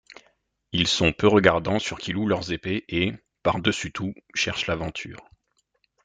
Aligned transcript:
Ils 0.71 0.87
sont 0.87 1.13
peu 1.13 1.27
regardants 1.27 1.77
sur 1.77 1.99
qui 1.99 2.11
loue 2.11 2.25
leurs 2.25 2.51
épées 2.51 2.85
et, 2.89 3.13
par-dessus 3.43 3.91
tout, 3.91 4.15
cherchent 4.33 4.65
l’aventure. 4.65 5.29